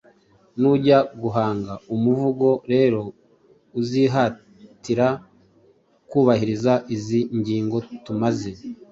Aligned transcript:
Nujya 0.59 0.99
guhanga 1.21 1.73
umuvugo 1.95 2.49
rero 2.71 3.01
uzihatira 3.79 5.07
kubahiriza 6.09 6.73
izi 6.95 7.19
ngingo 7.39 7.77
tumaze 8.03 8.51